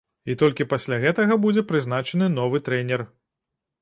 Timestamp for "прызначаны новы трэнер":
1.73-3.09